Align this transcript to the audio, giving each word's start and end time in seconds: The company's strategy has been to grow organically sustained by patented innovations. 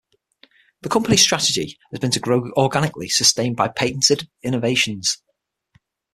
The 0.81 0.89
company's 0.89 1.21
strategy 1.21 1.77
has 1.91 1.99
been 1.99 2.09
to 2.09 2.19
grow 2.19 2.49
organically 2.53 3.07
sustained 3.07 3.55
by 3.55 3.67
patented 3.67 4.27
innovations. 4.41 5.21